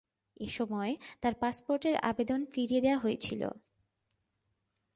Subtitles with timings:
[0.37, 3.49] এসময় তার পাসপোর্টের আবেদন ফিরিয়ে দেয়া হয়েছিলো।